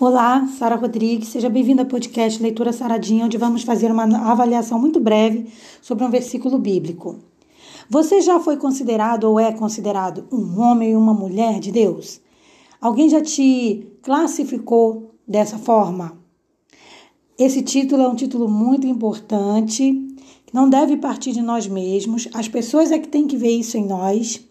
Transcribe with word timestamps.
Olá, 0.00 0.46
Sara 0.46 0.76
Rodrigues, 0.76 1.26
seja 1.26 1.50
bem-vinda 1.50 1.82
ao 1.82 1.88
podcast 1.88 2.40
Leitura 2.40 2.72
Saradinha, 2.72 3.24
onde 3.24 3.36
vamos 3.36 3.64
fazer 3.64 3.90
uma 3.90 4.04
avaliação 4.30 4.78
muito 4.78 5.00
breve 5.00 5.50
sobre 5.82 6.04
um 6.04 6.08
versículo 6.08 6.56
bíblico. 6.56 7.16
Você 7.90 8.20
já 8.20 8.38
foi 8.38 8.56
considerado 8.56 9.24
ou 9.24 9.40
é 9.40 9.50
considerado 9.50 10.24
um 10.30 10.60
homem 10.60 10.94
ou 10.94 11.02
uma 11.02 11.12
mulher 11.12 11.58
de 11.58 11.72
Deus? 11.72 12.20
Alguém 12.80 13.08
já 13.08 13.20
te 13.20 13.88
classificou 14.00 15.16
dessa 15.26 15.58
forma? 15.58 16.16
Esse 17.36 17.60
título 17.60 18.02
é 18.04 18.08
um 18.08 18.14
título 18.14 18.48
muito 18.48 18.86
importante, 18.86 20.14
não 20.52 20.70
deve 20.70 20.96
partir 20.96 21.32
de 21.32 21.42
nós 21.42 21.66
mesmos, 21.66 22.28
as 22.32 22.46
pessoas 22.46 22.92
é 22.92 23.00
que 23.00 23.08
têm 23.08 23.26
que 23.26 23.36
ver 23.36 23.50
isso 23.50 23.76
em 23.76 23.84
nós. 23.84 24.47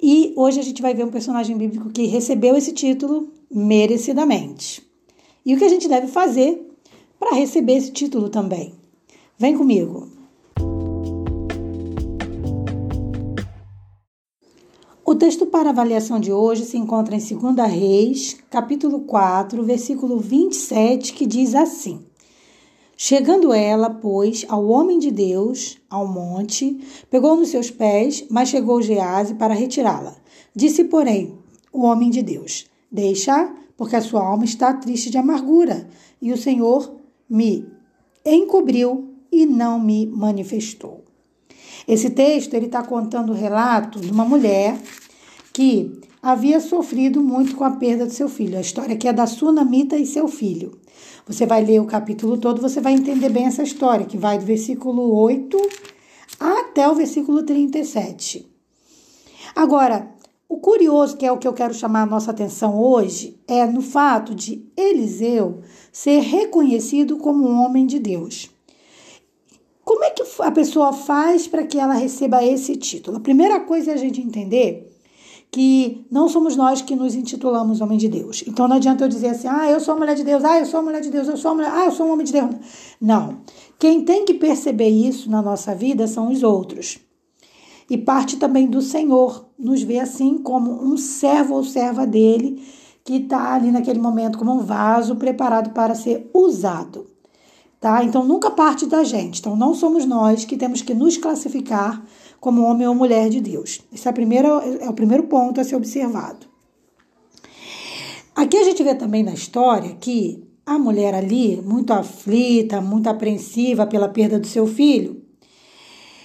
E 0.00 0.32
hoje 0.36 0.60
a 0.60 0.62
gente 0.62 0.80
vai 0.80 0.94
ver 0.94 1.04
um 1.04 1.10
personagem 1.10 1.56
bíblico 1.56 1.90
que 1.90 2.06
recebeu 2.06 2.56
esse 2.56 2.72
título 2.72 3.32
merecidamente. 3.50 4.86
E 5.44 5.54
o 5.54 5.58
que 5.58 5.64
a 5.64 5.68
gente 5.68 5.88
deve 5.88 6.06
fazer 6.06 6.70
para 7.18 7.34
receber 7.34 7.74
esse 7.74 7.90
título 7.90 8.28
também? 8.28 8.74
Vem 9.36 9.56
comigo. 9.56 10.08
O 15.04 15.14
texto 15.14 15.46
para 15.46 15.70
avaliação 15.70 16.20
de 16.20 16.30
hoje 16.30 16.64
se 16.64 16.76
encontra 16.76 17.16
em 17.16 17.18
2 17.18 17.72
Reis, 17.72 18.36
capítulo 18.50 19.00
4, 19.00 19.64
versículo 19.64 20.18
27, 20.18 21.14
que 21.14 21.26
diz 21.26 21.54
assim: 21.54 22.04
Chegando 23.00 23.52
ela, 23.52 23.90
pois, 23.90 24.44
ao 24.48 24.66
homem 24.66 24.98
de 24.98 25.12
Deus, 25.12 25.78
ao 25.88 26.04
monte, 26.04 26.80
pegou 27.08 27.36
nos 27.36 27.50
seus 27.50 27.70
pés, 27.70 28.24
mas 28.28 28.48
chegou 28.48 28.82
Gease 28.82 29.34
para 29.34 29.54
retirá-la. 29.54 30.16
Disse, 30.52 30.82
porém, 30.82 31.38
o 31.72 31.82
homem 31.82 32.10
de 32.10 32.22
Deus: 32.22 32.66
Deixa, 32.90 33.54
porque 33.76 33.94
a 33.94 34.00
sua 34.00 34.26
alma 34.26 34.44
está 34.44 34.72
triste 34.72 35.10
de 35.10 35.16
amargura, 35.16 35.88
e 36.20 36.32
o 36.32 36.36
Senhor 36.36 36.92
me 37.30 37.68
encobriu 38.26 39.14
e 39.30 39.46
não 39.46 39.78
me 39.78 40.04
manifestou. 40.04 41.04
Esse 41.86 42.10
texto 42.10 42.52
ele 42.54 42.66
está 42.66 42.82
contando 42.82 43.30
o 43.30 43.36
relato 43.36 44.00
de 44.00 44.10
uma 44.10 44.24
mulher 44.24 44.76
que 45.58 46.00
havia 46.22 46.60
sofrido 46.60 47.20
muito 47.20 47.56
com 47.56 47.64
a 47.64 47.72
perda 47.72 48.06
do 48.06 48.12
seu 48.12 48.28
filho. 48.28 48.56
A 48.56 48.60
história 48.60 48.94
aqui 48.94 49.08
é 49.08 49.12
da 49.12 49.26
Sunamita 49.26 49.96
e 49.96 50.06
seu 50.06 50.28
filho. 50.28 50.78
Você 51.26 51.46
vai 51.46 51.64
ler 51.64 51.80
o 51.80 51.84
capítulo 51.84 52.38
todo, 52.38 52.62
você 52.62 52.80
vai 52.80 52.92
entender 52.92 53.28
bem 53.28 53.46
essa 53.46 53.64
história, 53.64 54.06
que 54.06 54.16
vai 54.16 54.38
do 54.38 54.46
versículo 54.46 55.12
8 55.16 55.58
até 56.38 56.88
o 56.88 56.94
versículo 56.94 57.42
37. 57.42 58.48
Agora, 59.56 60.08
o 60.48 60.58
curioso, 60.58 61.16
que 61.16 61.26
é 61.26 61.32
o 61.32 61.38
que 61.38 61.48
eu 61.48 61.52
quero 61.52 61.74
chamar 61.74 62.02
a 62.02 62.06
nossa 62.06 62.30
atenção 62.30 62.80
hoje, 62.80 63.36
é 63.48 63.66
no 63.66 63.82
fato 63.82 64.36
de 64.36 64.64
Eliseu 64.76 65.62
ser 65.90 66.20
reconhecido 66.20 67.16
como 67.16 67.44
um 67.44 67.64
homem 67.64 67.84
de 67.84 67.98
Deus. 67.98 68.48
Como 69.84 70.04
é 70.04 70.10
que 70.10 70.22
a 70.38 70.52
pessoa 70.52 70.92
faz 70.92 71.48
para 71.48 71.66
que 71.66 71.80
ela 71.80 71.94
receba 71.94 72.44
esse 72.44 72.76
título? 72.76 73.16
A 73.16 73.20
primeira 73.20 73.58
coisa 73.58 73.90
é 73.90 73.94
a 73.94 73.96
gente 73.98 74.20
entender 74.20 74.94
que 75.50 76.06
não 76.10 76.28
somos 76.28 76.56
nós 76.56 76.82
que 76.82 76.94
nos 76.94 77.14
intitulamos 77.14 77.80
homem 77.80 77.98
de 77.98 78.08
Deus. 78.08 78.44
Então 78.46 78.68
não 78.68 78.76
adianta 78.76 79.04
eu 79.04 79.08
dizer 79.08 79.28
assim, 79.28 79.48
ah, 79.48 79.70
eu 79.70 79.80
sou 79.80 79.96
mulher 79.96 80.14
de 80.14 80.24
Deus, 80.24 80.44
ah, 80.44 80.58
eu 80.58 80.66
sou 80.66 80.82
mulher 80.82 81.00
de 81.00 81.10
Deus, 81.10 81.26
eu 81.26 81.36
sou 81.36 81.54
mulher, 81.54 81.70
ah, 81.72 81.86
eu 81.86 81.92
sou 81.92 82.06
um 82.06 82.12
homem 82.12 82.26
de 82.26 82.32
Deus. 82.32 82.54
Não. 83.00 83.38
Quem 83.78 84.04
tem 84.04 84.24
que 84.24 84.34
perceber 84.34 84.88
isso 84.88 85.30
na 85.30 85.40
nossa 85.40 85.74
vida 85.74 86.06
são 86.06 86.30
os 86.30 86.42
outros 86.42 86.98
e 87.90 87.96
parte 87.96 88.36
também 88.36 88.66
do 88.66 88.82
Senhor, 88.82 89.46
nos 89.58 89.82
vê 89.82 89.98
assim 89.98 90.38
como 90.38 90.70
um 90.70 90.96
servo 90.96 91.54
ou 91.54 91.64
serva 91.64 92.06
dele 92.06 92.62
que 93.02 93.14
está 93.14 93.54
ali 93.54 93.70
naquele 93.70 93.98
momento 93.98 94.38
como 94.38 94.52
um 94.52 94.60
vaso 94.60 95.16
preparado 95.16 95.70
para 95.70 95.94
ser 95.94 96.28
usado. 96.34 97.06
Tá? 97.80 98.04
Então 98.04 98.24
nunca 98.24 98.50
parte 98.50 98.84
da 98.84 99.02
gente. 99.04 99.40
Então 99.40 99.56
não 99.56 99.72
somos 99.74 100.04
nós 100.04 100.44
que 100.44 100.58
temos 100.58 100.82
que 100.82 100.92
nos 100.92 101.16
classificar 101.16 102.04
como 102.40 102.62
homem 102.62 102.86
ou 102.86 102.94
mulher 102.94 103.28
de 103.28 103.40
Deus. 103.40 103.80
Esse 103.92 104.06
é, 104.06 104.10
a 104.10 104.14
primeira, 104.14 104.48
é 104.48 104.88
o 104.88 104.94
primeiro 104.94 105.24
ponto 105.24 105.60
a 105.60 105.64
ser 105.64 105.76
observado. 105.76 106.46
Aqui 108.34 108.56
a 108.56 108.64
gente 108.64 108.82
vê 108.82 108.94
também 108.94 109.22
na 109.22 109.34
história 109.34 109.96
que 109.96 110.46
a 110.64 110.78
mulher 110.78 111.14
ali, 111.14 111.60
muito 111.60 111.92
aflita, 111.92 112.80
muito 112.80 113.08
apreensiva 113.08 113.86
pela 113.86 114.08
perda 114.08 114.38
do 114.38 114.46
seu 114.46 114.66
filho, 114.66 115.22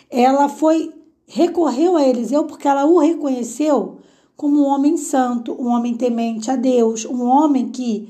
ela 0.09 0.47
foi 0.49 0.93
recorreu 1.25 1.95
a 1.95 2.07
Eliseu 2.07 2.43
porque 2.43 2.67
ela 2.67 2.85
o 2.85 2.99
reconheceu 2.99 3.97
como 4.35 4.61
um 4.61 4.65
homem 4.65 4.97
santo, 4.97 5.55
um 5.59 5.67
homem 5.67 5.95
temente 5.95 6.51
a 6.51 6.55
Deus, 6.55 7.05
um 7.05 7.23
homem 7.23 7.69
que 7.69 8.09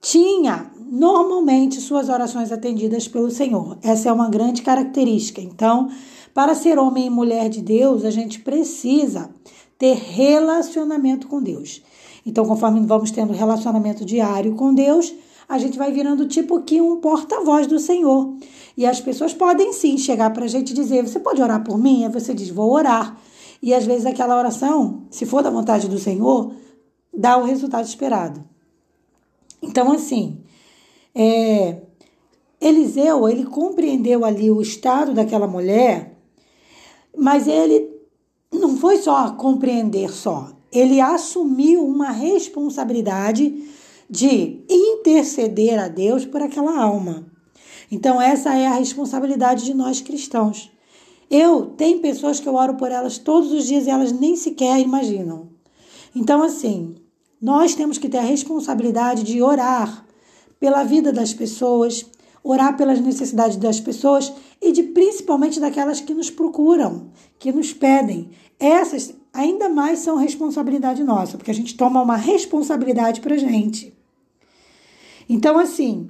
tinha 0.00 0.70
normalmente 0.90 1.80
suas 1.80 2.08
orações 2.08 2.50
atendidas 2.50 3.06
pelo 3.06 3.30
Senhor. 3.30 3.78
Essa 3.82 4.08
é 4.08 4.12
uma 4.12 4.28
grande 4.28 4.62
característica. 4.62 5.40
Então, 5.40 5.88
para 6.34 6.54
ser 6.54 6.78
homem 6.78 7.06
e 7.06 7.10
mulher 7.10 7.48
de 7.48 7.60
Deus, 7.60 8.04
a 8.04 8.10
gente 8.10 8.40
precisa 8.40 9.30
ter 9.78 9.94
relacionamento 9.94 11.28
com 11.28 11.42
Deus. 11.42 11.82
Então, 12.24 12.44
conforme 12.44 12.80
vamos 12.80 13.10
tendo 13.10 13.32
relacionamento 13.32 14.04
diário 14.04 14.54
com 14.54 14.74
Deus, 14.74 15.14
a 15.48 15.58
gente 15.58 15.78
vai 15.78 15.90
virando 15.90 16.26
tipo 16.26 16.60
que 16.62 16.80
um 16.80 17.00
porta-voz 17.00 17.66
do 17.66 17.78
Senhor. 17.78 18.34
E 18.76 18.86
as 18.86 19.00
pessoas 19.00 19.34
podem 19.34 19.72
sim 19.72 19.98
chegar 19.98 20.30
para 20.30 20.44
a 20.44 20.48
gente 20.48 20.70
e 20.70 20.74
dizer: 20.74 21.06
Você 21.06 21.18
pode 21.18 21.42
orar 21.42 21.64
por 21.64 21.78
mim? 21.78 22.04
Aí 22.04 22.10
você 22.10 22.32
diz: 22.34 22.50
Vou 22.50 22.72
orar. 22.72 23.18
E 23.62 23.74
às 23.74 23.84
vezes 23.84 24.06
aquela 24.06 24.38
oração, 24.38 25.02
se 25.10 25.26
for 25.26 25.42
da 25.42 25.50
vontade 25.50 25.88
do 25.88 25.98
Senhor, 25.98 26.52
dá 27.12 27.36
o 27.36 27.44
resultado 27.44 27.84
esperado. 27.84 28.49
Então, 29.62 29.92
assim, 29.92 30.40
é, 31.14 31.82
Eliseu, 32.60 33.28
ele 33.28 33.44
compreendeu 33.44 34.24
ali 34.24 34.50
o 34.50 34.60
estado 34.60 35.12
daquela 35.12 35.46
mulher, 35.46 36.16
mas 37.16 37.46
ele 37.46 37.88
não 38.52 38.76
foi 38.76 38.98
só 38.98 39.32
compreender 39.32 40.10
só, 40.10 40.52
ele 40.72 41.00
assumiu 41.00 41.86
uma 41.86 42.10
responsabilidade 42.10 43.68
de 44.08 44.64
interceder 44.68 45.78
a 45.78 45.88
Deus 45.88 46.24
por 46.24 46.42
aquela 46.42 46.76
alma. 46.80 47.26
Então, 47.90 48.20
essa 48.20 48.54
é 48.54 48.66
a 48.66 48.74
responsabilidade 48.74 49.64
de 49.64 49.74
nós 49.74 50.00
cristãos. 50.00 50.70
Eu 51.30 51.66
tenho 51.66 52.00
pessoas 52.00 52.40
que 52.40 52.48
eu 52.48 52.54
oro 52.54 52.74
por 52.74 52.90
elas 52.90 53.18
todos 53.18 53.52
os 53.52 53.66
dias 53.66 53.86
e 53.86 53.90
elas 53.90 54.12
nem 54.12 54.36
sequer 54.36 54.80
imaginam. 54.80 55.48
Então, 56.14 56.42
assim, 56.42 56.96
nós 57.40 57.74
temos 57.74 57.98
que 57.98 58.08
ter 58.08 58.18
a 58.18 58.22
responsabilidade 58.22 59.22
de 59.22 59.42
orar 59.42 60.04
pela 60.58 60.84
vida 60.84 61.12
das 61.12 61.32
pessoas, 61.32 62.04
orar 62.42 62.76
pelas 62.76 63.00
necessidades 63.00 63.56
das 63.56 63.80
pessoas 63.80 64.32
e 64.60 64.72
de 64.72 64.82
principalmente 64.82 65.58
daquelas 65.58 66.00
que 66.00 66.12
nos 66.12 66.30
procuram, 66.30 67.10
que 67.38 67.50
nos 67.50 67.72
pedem. 67.72 68.30
Essas 68.58 69.14
ainda 69.32 69.68
mais 69.68 70.00
são 70.00 70.16
responsabilidade 70.16 71.02
nossa, 71.02 71.36
porque 71.36 71.50
a 71.50 71.54
gente 71.54 71.76
toma 71.76 72.02
uma 72.02 72.16
responsabilidade 72.16 73.20
para 73.20 73.38
gente. 73.38 73.96
Então, 75.28 75.58
assim, 75.58 76.08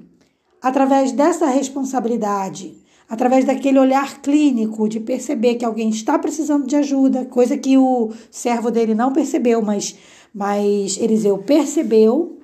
através 0.60 1.12
dessa 1.12 1.46
responsabilidade, 1.46 2.76
através 3.08 3.44
daquele 3.44 3.78
olhar 3.78 4.22
clínico 4.22 4.88
de 4.88 5.00
perceber 5.00 5.56
que 5.56 5.64
alguém 5.64 5.90
está 5.90 6.18
precisando 6.18 6.66
de 6.66 6.76
ajuda, 6.76 7.26
coisa 7.26 7.56
que 7.58 7.76
o 7.76 8.12
servo 8.30 8.70
dele 8.70 8.94
não 8.94 9.12
percebeu, 9.12 9.60
mas, 9.60 9.96
mas 10.34 10.96
Eliseu 10.98 11.38
percebeu. 11.38 12.38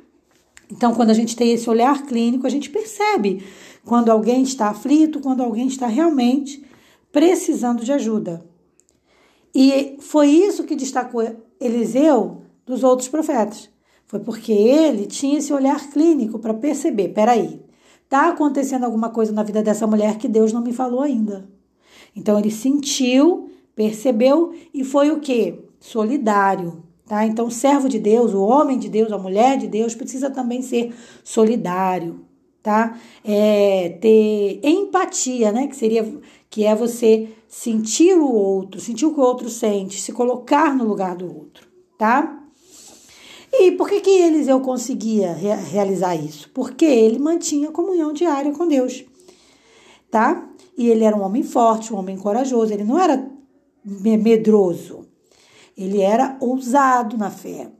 Então, 0.70 0.94
quando 0.94 1.10
a 1.10 1.14
gente 1.14 1.36
tem 1.36 1.52
esse 1.52 1.68
olhar 1.70 2.04
clínico, 2.04 2.46
a 2.46 2.50
gente 2.50 2.70
percebe 2.70 3.44
quando 3.84 4.10
alguém 4.10 4.42
está 4.42 4.68
aflito, 4.68 5.20
quando 5.20 5.42
alguém 5.42 5.66
está 5.66 5.86
realmente 5.86 6.64
precisando 7.12 7.84
de 7.84 7.92
ajuda. 7.92 8.44
E 9.54 9.96
foi 10.00 10.28
isso 10.28 10.64
que 10.64 10.76
destacou 10.76 11.24
Eliseu 11.58 12.42
dos 12.66 12.84
outros 12.84 13.08
profetas. 13.08 13.70
Foi 14.06 14.20
porque 14.20 14.52
ele 14.52 15.06
tinha 15.06 15.38
esse 15.38 15.52
olhar 15.52 15.90
clínico 15.90 16.38
para 16.38 16.54
perceber, 16.54 17.08
peraí, 17.08 17.60
tá 18.08 18.28
acontecendo 18.28 18.84
alguma 18.84 19.10
coisa 19.10 19.32
na 19.32 19.42
vida 19.42 19.62
dessa 19.62 19.86
mulher 19.86 20.18
que 20.18 20.28
Deus 20.28 20.52
não 20.52 20.60
me 20.60 20.72
falou 20.72 21.00
ainda. 21.00 21.48
Então 22.14 22.38
ele 22.38 22.50
sentiu, 22.50 23.50
percebeu 23.74 24.54
e 24.72 24.84
foi 24.84 25.10
o 25.10 25.20
que? 25.20 25.58
Solidário. 25.80 26.82
Tá? 27.06 27.24
Então, 27.24 27.46
o 27.46 27.50
servo 27.50 27.88
de 27.88 28.00
Deus, 28.00 28.34
o 28.34 28.42
homem 28.42 28.78
de 28.78 28.88
Deus, 28.88 29.12
a 29.12 29.18
mulher 29.18 29.56
de 29.56 29.68
Deus 29.68 29.94
precisa 29.94 30.28
também 30.28 30.60
ser 30.60 30.92
solidário, 31.22 32.20
tá? 32.60 32.98
É, 33.24 33.90
ter 34.00 34.60
empatia, 34.64 35.52
né? 35.52 35.68
Que 35.68 35.76
seria 35.76 36.04
que 36.50 36.64
é 36.64 36.74
você 36.74 37.28
sentir 37.48 38.16
o 38.16 38.28
outro, 38.28 38.80
sentir 38.80 39.06
o 39.06 39.14
que 39.14 39.20
o 39.20 39.22
outro 39.22 39.48
sente, 39.48 40.00
se 40.00 40.12
colocar 40.12 40.74
no 40.74 40.84
lugar 40.84 41.14
do 41.14 41.26
outro, 41.26 41.68
tá? 41.96 42.42
E 43.52 43.72
por 43.72 43.88
que, 43.88 44.00
que 44.00 44.10
Eliseu 44.10 44.60
conseguia 44.60 45.32
re 45.32 45.54
realizar 45.54 46.16
isso? 46.16 46.50
Porque 46.52 46.84
ele 46.84 47.20
mantinha 47.20 47.70
comunhão 47.70 48.12
diária 48.12 48.52
com 48.52 48.66
Deus, 48.66 49.04
tá? 50.10 50.50
E 50.76 50.88
ele 50.88 51.04
era 51.04 51.16
um 51.16 51.22
homem 51.22 51.44
forte, 51.44 51.94
um 51.94 51.98
homem 51.98 52.18
corajoso, 52.18 52.72
ele 52.72 52.84
não 52.84 52.98
era 52.98 53.30
medroso, 53.84 55.06
ele 55.76 56.00
era 56.00 56.36
ousado 56.40 57.18
na 57.18 57.30
fé. 57.30 57.70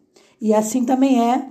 E 0.40 0.52
assim 0.52 0.84
também 0.84 1.22
é 1.22 1.48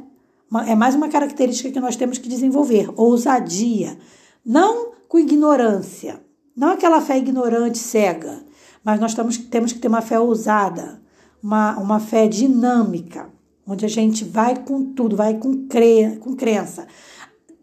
é 0.67 0.75
mais 0.75 0.95
uma 0.95 1.09
característica 1.09 1.71
que 1.71 1.79
nós 1.79 1.95
temos 1.95 2.17
que 2.17 2.29
desenvolver: 2.29 2.89
ousadia. 2.95 3.97
Não 4.45 4.93
com 5.07 5.17
ignorância, 5.17 6.21
não 6.55 6.69
aquela 6.69 7.01
fé 7.01 7.17
ignorante, 7.17 7.77
cega, 7.77 8.43
mas 8.83 8.99
nós 8.99 9.13
temos, 9.13 9.37
temos 9.37 9.73
que 9.73 9.79
ter 9.79 9.87
uma 9.87 10.01
fé 10.01 10.19
ousada, 10.19 11.01
uma, 11.41 11.77
uma 11.77 11.99
fé 11.99 12.27
dinâmica, 12.27 13.29
onde 13.67 13.85
a 13.85 13.89
gente 13.89 14.23
vai 14.23 14.55
com 14.63 14.93
tudo, 14.93 15.15
vai 15.15 15.35
com, 15.35 15.67
cre, 15.67 16.17
com 16.17 16.35
crença. 16.35 16.87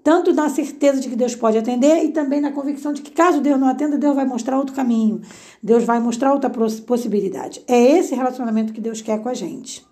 Tanto 0.02 0.32
na 0.32 0.48
certeza 0.48 1.00
de 1.00 1.08
que 1.08 1.14
Deus 1.14 1.36
pode 1.36 1.56
atender 1.56 2.04
e 2.04 2.08
também 2.08 2.40
na 2.40 2.50
convicção 2.50 2.92
de 2.92 3.02
que, 3.02 3.12
caso 3.12 3.40
Deus 3.40 3.58
não 3.58 3.68
atenda, 3.68 3.96
Deus 3.96 4.16
vai 4.16 4.24
mostrar 4.24 4.58
outro 4.58 4.74
caminho, 4.74 5.20
Deus 5.62 5.84
vai 5.84 6.00
mostrar 6.00 6.32
outra 6.32 6.50
possibilidade. 6.50 7.62
É 7.68 7.80
esse 7.98 8.14
relacionamento 8.14 8.72
que 8.72 8.80
Deus 8.80 9.00
quer 9.00 9.22
com 9.22 9.28
a 9.28 9.34
gente. 9.34 9.86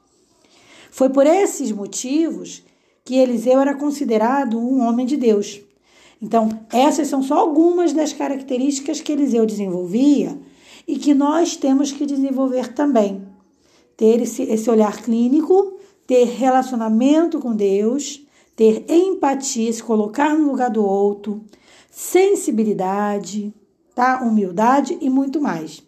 Foi 0.91 1.09
por 1.09 1.27
esses 1.27 1.71
motivos 1.71 2.65
que 3.05 3.17
Eliseu 3.17 3.61
era 3.61 3.75
considerado 3.75 4.59
um 4.59 4.81
homem 4.81 5.07
de 5.07 5.17
Deus. 5.17 5.61
Então, 6.21 6.49
essas 6.73 7.09
são 7.09 7.23
só 7.23 7.39
algumas 7.39 7.93
das 7.93 8.13
características 8.13 9.01
que 9.01 9.13
Eliseu 9.13 9.47
desenvolvia 9.47 10.37
e 10.87 10.97
que 10.99 11.15
nós 11.15 11.57
temos 11.57 11.93
que 11.93 12.05
desenvolver 12.05 12.75
também. 12.75 13.27
Ter 13.97 14.21
esse, 14.21 14.43
esse 14.43 14.69
olhar 14.69 15.01
clínico, 15.03 15.79
ter 16.07 16.25
relacionamento 16.25 17.39
com 17.39 17.55
Deus, 17.55 18.27
ter 18.61 18.85
empatia, 18.91 19.73
se 19.73 19.83
colocar 19.83 20.37
no 20.37 20.51
lugar 20.51 20.69
do 20.69 20.85
outro, 20.85 21.43
sensibilidade, 21.91 23.55
tá? 23.95 24.21
humildade 24.23 24.99
e 25.01 25.09
muito 25.09 25.41
mais. 25.41 25.83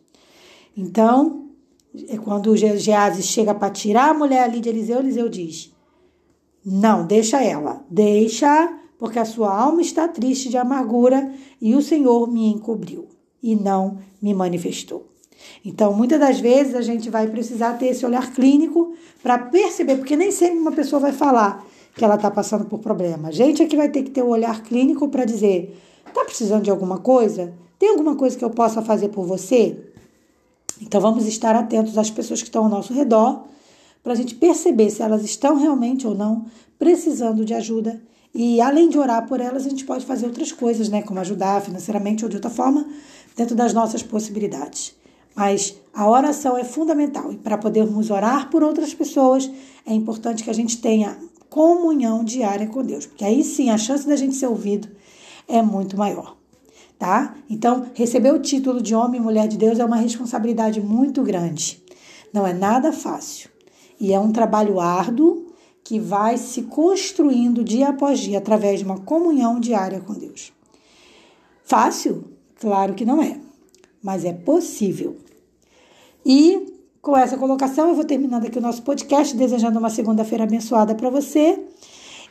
Então, 0.75 1.51
é 2.09 2.17
quando 2.17 2.57
Geazi 2.57 3.23
chega 3.25 3.55
para 3.55 3.69
tirar 3.71 4.09
a 4.09 4.15
mulher 4.15 4.45
ali 4.45 4.59
de 4.59 4.71
Eliseu, 4.71 5.01
Eliseu 5.01 5.29
diz: 5.29 5.71
Não, 6.65 7.07
deixa 7.07 7.45
ela, 7.45 7.85
deixa, 7.91 8.75
porque 8.99 9.19
a 9.19 9.27
sua 9.27 9.55
alma 9.55 9.83
está 9.83 10.09
triste 10.09 10.49
de 10.49 10.57
amargura 10.57 11.31
e 11.61 11.75
o 11.75 11.83
Senhor 11.83 12.27
me 12.27 12.47
encobriu 12.47 13.07
e 13.43 13.55
não 13.55 13.99
me 14.19 14.33
manifestou. 14.33 15.13
Então, 15.63 15.93
muitas 15.93 16.19
das 16.19 16.41
vezes 16.41 16.75
a 16.75 16.81
gente 16.81 17.11
vai 17.11 17.29
precisar 17.29 17.75
ter 17.75 17.89
esse 17.89 18.07
olhar 18.07 18.33
clínico 18.33 18.95
para 19.23 19.37
perceber, 19.37 19.97
porque 19.97 20.17
nem 20.17 20.31
sempre 20.31 20.59
uma 20.59 20.73
pessoa 20.73 21.01
vai 21.01 21.13
falar 21.13 21.71
que 21.94 22.05
ela 22.05 22.15
está 22.15 22.31
passando 22.31 22.65
por 22.65 22.79
problema. 22.79 23.29
A 23.29 23.33
gente 23.33 23.62
é 23.62 23.67
que 23.67 23.77
vai 23.77 23.89
ter 23.89 24.03
que 24.03 24.11
ter 24.11 24.23
o 24.23 24.27
um 24.27 24.31
olhar 24.31 24.62
clínico 24.62 25.09
para 25.09 25.25
dizer: 25.25 25.79
está 26.06 26.25
precisando 26.25 26.65
de 26.65 26.71
alguma 26.71 26.99
coisa? 26.99 27.53
Tem 27.79 27.91
alguma 27.91 28.15
coisa 28.15 28.37
que 28.37 28.44
eu 28.44 28.50
possa 28.50 28.81
fazer 28.83 29.09
por 29.09 29.27
você? 29.27 29.77
Então 30.81 31.00
vamos 31.00 31.27
estar 31.27 31.55
atentos 31.55 31.99
às 31.99 32.11
pessoas 32.11 32.41
que 32.41 32.49
estão 32.49 32.65
ao 32.65 32.71
nosso 32.71 32.93
redor 32.93 33.44
para 34.03 34.12
a 34.12 34.17
gente 34.17 34.35
perceber 34.35 34.91
se 34.91 35.03
elas 35.03 35.23
estão 35.23 35.56
realmente 35.56 36.06
ou 36.06 36.15
não 36.15 36.47
precisando 36.79 37.44
de 37.44 37.55
ajuda. 37.55 38.03
E 38.35 38.61
além 38.61 38.88
de 38.88 38.99
orar 38.99 39.27
por 39.29 39.41
elas, 39.41 39.67
a 39.67 39.69
gente 39.69 39.85
pode 39.85 40.06
fazer 40.06 40.27
outras 40.27 40.50
coisas, 40.50 40.88
né? 40.88 41.03
Como 41.03 41.21
ajudar 41.21 41.61
financeiramente 41.61 42.25
ou 42.25 42.31
de 42.31 42.37
outra 42.37 42.50
forma, 42.50 42.87
dentro 43.37 43.55
das 43.55 43.73
nossas 43.73 44.03
possibilidades. 44.03 44.95
Mas 45.35 45.77
a 45.95 46.09
oração 46.09 46.56
é 46.56 46.65
fundamental 46.65 47.33
e 47.33 47.37
para 47.37 47.56
podermos 47.59 48.11
orar 48.11 48.50
por 48.50 48.62
outras 48.62 48.93
pessoas, 48.93 49.50
é 49.87 49.93
importante 49.93 50.43
que 50.43 50.50
a 50.50 50.55
gente 50.55 50.81
tenha 50.81 51.17
comunhão 51.52 52.25
diária 52.25 52.66
com 52.66 52.82
Deus, 52.82 53.06
porque 53.06 53.25
aí 53.25 53.44
sim 53.44 53.70
a 53.70 53.78
chance 53.78 54.06
da 54.06 54.16
gente 54.16 54.34
ser 54.34 54.46
ouvido 54.46 54.88
é 55.46 55.60
muito 55.62 55.96
maior 55.96 56.37
tá? 57.02 57.34
Então, 57.50 57.90
receber 57.94 58.32
o 58.32 58.38
título 58.38 58.81
de 58.81 58.94
homem 58.94 59.20
e 59.20 59.25
mulher 59.25 59.49
de 59.49 59.56
Deus 59.56 59.81
é 59.81 59.84
uma 59.84 59.96
responsabilidade 59.96 60.81
muito 60.81 61.20
grande. 61.25 61.82
Não 62.32 62.46
é 62.46 62.52
nada 62.52 62.93
fácil. 62.93 63.50
E 63.99 64.12
é 64.12 64.20
um 64.20 64.31
trabalho 64.31 64.78
árduo 64.78 65.49
que 65.82 65.99
vai 65.99 66.38
se 66.38 66.62
construindo 66.62 67.64
dia 67.64 67.88
após 67.88 68.20
dia 68.20 68.38
através 68.38 68.78
de 68.78 68.84
uma 68.84 69.00
comunhão 69.00 69.58
diária 69.58 69.99
com 69.99 70.12
Deus. 70.14 70.52
Fácil? 71.64 72.22
Claro 72.60 72.94
que 72.94 73.04
não 73.04 73.20
é, 73.20 73.40
mas 74.00 74.25
é 74.25 74.32
possível. 74.32 75.16
E 76.25 76.72
com 77.02 77.16
essa 77.16 77.37
colocação, 77.37 77.88
eu 77.88 77.96
vou 77.96 78.04
terminando 78.04 78.46
aqui 78.46 78.58
o 78.58 78.62
nosso 78.62 78.82
podcast, 78.82 79.37
desejando 79.37 79.76
uma 79.76 79.90
segunda-feira 79.90 80.44
abençoada 80.44 80.94
para 80.94 81.10
você 81.10 81.58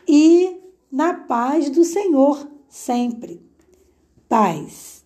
e 0.08 0.62
na 0.90 1.14
paz 1.14 1.70
do 1.70 1.84
Senhor 1.84 2.48
sempre 2.70 3.42
paz. 4.30 5.01